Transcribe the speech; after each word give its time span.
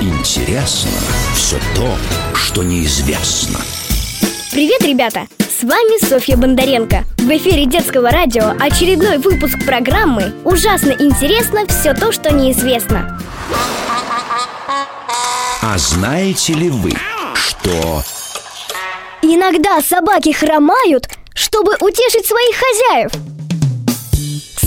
Интересно 0.00 0.90
все 1.34 1.58
то, 1.74 1.88
что 2.34 2.62
неизвестно. 2.62 3.58
Привет, 4.52 4.82
ребята! 4.82 5.26
С 5.38 5.64
вами 5.64 6.04
Софья 6.04 6.36
Бондаренко. 6.36 7.04
В 7.18 7.28
эфире 7.36 7.66
детского 7.66 8.10
радио 8.10 8.54
очередной 8.60 9.18
выпуск 9.18 9.58
программы 9.66 10.32
«Ужасно 10.44 10.92
интересно 10.92 11.66
все 11.66 11.94
то, 11.94 12.12
что 12.12 12.32
неизвестно». 12.32 13.20
А 15.60 15.76
знаете 15.76 16.54
ли 16.54 16.70
вы, 16.70 16.92
что 17.34 18.02
Иногда 19.20 19.80
собаки 19.80 20.30
хромают, 20.30 21.08
чтобы 21.34 21.72
утешить 21.80 22.24
своих 22.24 22.56
хозяев. 22.56 23.10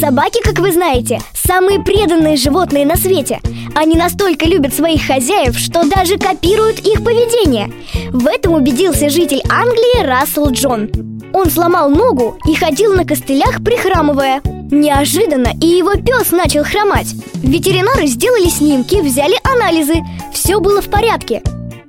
Собаки, 0.00 0.40
как 0.42 0.58
вы 0.60 0.72
знаете, 0.72 1.20
самые 1.34 1.78
преданные 1.78 2.38
животные 2.38 2.86
на 2.86 2.96
свете. 2.96 3.38
Они 3.74 3.96
настолько 3.96 4.46
любят 4.46 4.72
своих 4.72 5.06
хозяев, 5.06 5.58
что 5.58 5.84
даже 5.84 6.16
копируют 6.16 6.78
их 6.78 7.04
поведение. 7.04 7.70
В 8.10 8.26
этом 8.26 8.54
убедился 8.54 9.10
житель 9.10 9.42
Англии 9.50 10.02
Рассел 10.02 10.50
Джон. 10.52 10.88
Он 11.34 11.50
сломал 11.50 11.90
ногу 11.90 12.38
и 12.46 12.54
ходил 12.54 12.94
на 12.94 13.04
костылях, 13.04 13.62
прихрамывая. 13.62 14.40
Неожиданно 14.70 15.52
и 15.60 15.66
его 15.66 15.92
пес 15.92 16.30
начал 16.30 16.64
хромать. 16.64 17.12
Ветеринары 17.34 18.06
сделали 18.06 18.48
снимки, 18.48 19.02
взяли 19.02 19.36
анализы. 19.44 19.96
Все 20.32 20.60
было 20.60 20.80
в 20.80 20.88
порядке. 20.88 21.42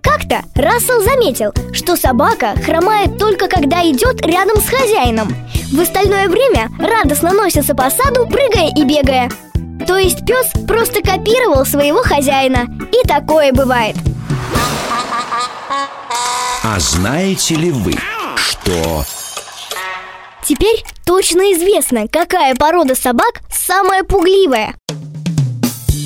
Как-то 0.04 0.44
Рассел 0.56 1.02
заметил, 1.02 1.54
что 1.72 1.96
собака 1.96 2.56
хромает 2.66 3.18
только 3.18 3.48
когда 3.48 3.90
идет 3.90 4.22
рядом 4.26 4.58
с 4.58 4.68
хозяином. 4.68 5.34
В 5.72 5.80
остальное 5.80 6.28
время 6.28 6.70
радостно 6.80 7.32
носится 7.32 7.74
по 7.74 7.90
саду, 7.90 8.28
прыгая 8.28 8.72
и 8.76 8.84
бегая. 8.84 9.32
То 9.88 9.98
есть 9.98 10.26
пес 10.26 10.48
просто 10.68 11.02
копировал 11.02 11.66
своего 11.66 12.04
хозяина. 12.04 12.68
И 12.92 13.08
такое 13.08 13.54
бывает. 13.54 13.96
А 16.64 16.78
знаете 16.78 17.56
ли 17.56 17.72
вы, 17.72 17.94
что 18.36 19.06
Теперь 20.46 20.84
точно 21.06 21.54
известно, 21.54 22.08
какая 22.10 22.56
порода 22.56 22.94
собак 22.94 23.42
самая 23.50 24.04
пугливая. 24.04 24.76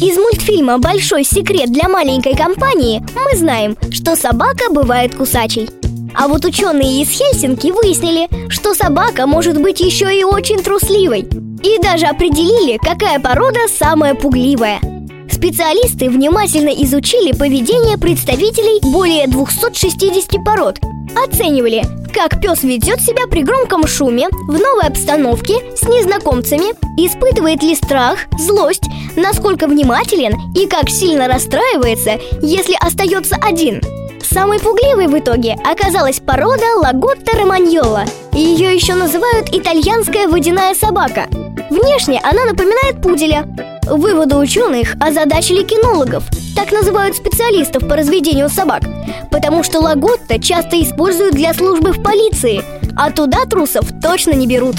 Из 0.02 0.16
мультфильма 0.18 0.78
«Большой 0.78 1.24
секрет 1.24 1.72
для 1.72 1.90
маленькой 1.90 2.36
компании» 2.36 3.04
мы 3.16 3.38
знаем, 3.38 3.76
что 3.92 4.16
собака 4.16 4.70
бывает 4.70 5.16
кусачей. 5.16 5.70
А 6.18 6.28
вот 6.28 6.46
ученые 6.46 7.02
из 7.02 7.10
Хельсинки 7.10 7.72
выяснили, 7.72 8.28
что 8.50 8.74
собака 8.74 9.28
может 9.28 9.62
быть 9.62 9.80
еще 9.80 10.18
и 10.18 10.24
очень 10.24 10.64
трусливой. 10.64 11.28
И 11.64 11.80
даже 11.82 12.06
определили, 12.06 12.78
какая 12.78 13.20
порода 13.20 13.60
самая 13.78 14.16
пугливая. 14.16 14.80
Специалисты 15.32 16.10
внимательно 16.10 16.70
изучили 16.70 17.32
поведение 17.34 17.98
представителей 17.98 18.80
более 18.82 19.28
260 19.28 20.44
пород. 20.46 20.80
Оценивали, 21.16 21.84
как 22.14 22.42
пес 22.42 22.64
ведет 22.64 23.02
себя 23.02 23.28
при 23.28 23.44
громком 23.44 23.86
шуме, 23.86 24.30
в 24.30 24.54
новой 24.54 24.88
обстановке, 24.88 25.56
с 25.76 25.84
незнакомцами, 25.84 26.74
испытывает 26.98 27.62
ли 27.62 27.76
страх, 27.76 28.20
злость, 28.40 28.84
насколько 29.16 29.68
внимателен 29.68 30.34
и 30.56 30.68
как 30.68 30.90
сильно 30.90 31.28
расстраивается, 31.28 32.20
если 32.42 32.76
остается 32.80 33.36
один. 33.36 33.82
Самой 34.36 34.60
пугливой 34.60 35.08
в 35.08 35.18
итоге 35.18 35.56
оказалась 35.64 36.20
порода 36.20 36.66
Лаготта 36.76 37.38
романьола. 37.38 38.04
Ее 38.34 38.76
еще 38.76 38.94
называют 38.94 39.48
итальянская 39.54 40.28
водяная 40.28 40.76
собака. 40.76 41.30
Внешне 41.70 42.20
она 42.22 42.44
напоминает 42.44 43.02
пуделя. 43.02 43.48
Выводы 43.84 44.36
ученых 44.36 44.96
озадачили 45.00 45.64
кинологов, 45.64 46.26
так 46.54 46.74
называют 46.74 47.16
специалистов 47.16 47.88
по 47.88 47.96
разведению 47.96 48.50
собак, 48.50 48.84
потому 49.32 49.64
что 49.64 49.80
лаготта 49.80 50.38
часто 50.38 50.82
используют 50.84 51.36
для 51.36 51.54
службы 51.54 51.94
в 51.94 52.04
полиции, 52.04 52.62
а 52.98 53.12
туда 53.12 53.46
трусов 53.46 53.86
точно 54.02 54.32
не 54.32 54.48
берут. 54.48 54.76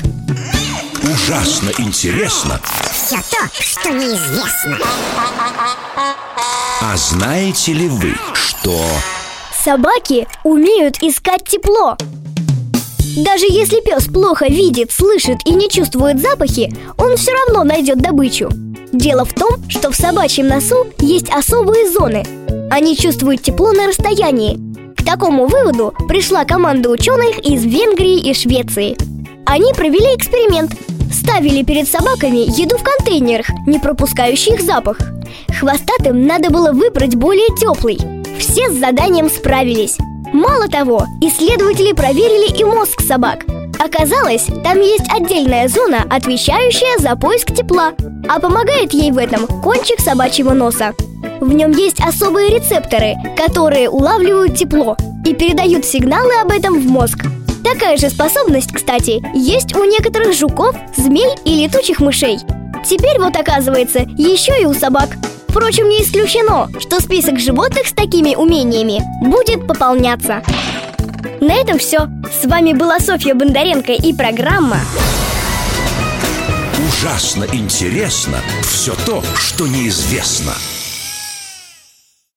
ужасно 1.02 1.70
интересно 1.78 2.60
Все 2.92 3.16
то, 3.30 3.48
что 3.58 3.88
неизвестно. 3.88 4.76
А 6.82 6.96
знаете 6.98 7.72
ли 7.72 7.88
вы, 7.88 8.14
что 8.34 8.78
Собаки 9.66 10.28
умеют 10.44 11.02
искать 11.02 11.42
тепло. 11.42 11.96
Даже 13.16 13.46
если 13.46 13.80
пес 13.80 14.04
плохо 14.04 14.46
видит, 14.46 14.92
слышит 14.92 15.38
и 15.44 15.50
не 15.50 15.68
чувствует 15.68 16.20
запахи, 16.20 16.72
он 16.96 17.16
все 17.16 17.32
равно 17.32 17.64
найдет 17.64 17.98
добычу. 17.98 18.48
Дело 18.92 19.24
в 19.24 19.34
том, 19.34 19.56
что 19.68 19.90
в 19.90 19.96
собачьем 19.96 20.46
носу 20.46 20.86
есть 21.00 21.28
особые 21.30 21.90
зоны. 21.90 22.22
Они 22.70 22.96
чувствуют 22.96 23.42
тепло 23.42 23.72
на 23.72 23.88
расстоянии. 23.88 24.56
К 24.96 25.04
такому 25.04 25.48
выводу 25.48 25.92
пришла 26.06 26.44
команда 26.44 26.88
ученых 26.88 27.40
из 27.40 27.64
Венгрии 27.64 28.20
и 28.20 28.34
Швеции. 28.34 28.96
Они 29.46 29.72
провели 29.72 30.14
эксперимент. 30.14 30.76
Ставили 31.12 31.64
перед 31.64 31.88
собаками 31.88 32.48
еду 32.56 32.78
в 32.78 32.84
контейнерах, 32.84 33.46
не 33.66 33.80
пропускающих 33.80 34.60
запах. 34.60 34.98
Хвостатым 35.58 36.24
надо 36.24 36.50
было 36.50 36.70
выбрать 36.70 37.16
более 37.16 37.48
теплый. 37.58 38.15
Все 38.56 38.70
с 38.70 38.78
заданием 38.78 39.28
справились. 39.28 39.98
Мало 40.32 40.66
того, 40.66 41.04
исследователи 41.20 41.92
проверили 41.92 42.58
и 42.58 42.64
мозг 42.64 43.02
собак. 43.02 43.44
Оказалось, 43.78 44.46
там 44.64 44.80
есть 44.80 45.04
отдельная 45.10 45.68
зона, 45.68 46.06
отвечающая 46.08 46.98
за 46.98 47.16
поиск 47.16 47.54
тепла, 47.54 47.92
а 48.26 48.40
помогает 48.40 48.94
ей 48.94 49.12
в 49.12 49.18
этом 49.18 49.46
кончик 49.46 50.00
собачьего 50.00 50.54
носа. 50.54 50.94
В 51.38 51.52
нем 51.52 51.72
есть 51.72 52.00
особые 52.00 52.48
рецепторы, 52.48 53.16
которые 53.36 53.90
улавливают 53.90 54.56
тепло 54.56 54.96
и 55.26 55.34
передают 55.34 55.84
сигналы 55.84 56.32
об 56.40 56.50
этом 56.50 56.80
в 56.80 56.86
мозг. 56.86 57.26
Такая 57.62 57.98
же 57.98 58.08
способность, 58.08 58.72
кстати, 58.72 59.22
есть 59.34 59.76
у 59.76 59.84
некоторых 59.84 60.32
жуков, 60.32 60.74
змей 60.96 61.28
и 61.44 61.62
летучих 61.62 62.00
мышей. 62.00 62.38
Теперь 62.86 63.18
вот 63.18 63.36
оказывается, 63.36 63.98
еще 64.16 64.58
и 64.62 64.64
у 64.64 64.72
собак. 64.72 65.10
Впрочем, 65.56 65.88
не 65.88 66.02
исключено, 66.02 66.68
что 66.78 67.00
список 67.00 67.38
животных 67.40 67.86
с 67.86 67.92
такими 67.94 68.34
умениями 68.34 69.00
будет 69.26 69.66
пополняться. 69.66 70.42
На 71.40 71.54
этом 71.54 71.78
все. 71.78 72.10
С 72.30 72.44
вами 72.44 72.74
была 72.74 73.00
Софья 73.00 73.34
Бондаренко 73.34 73.92
и 73.92 74.12
программа 74.12 74.76
ужасно 76.86 77.46
интересно 77.52 78.38
все 78.62 78.94
то, 79.06 79.22
что 79.34 79.66
неизвестно? 79.66 80.52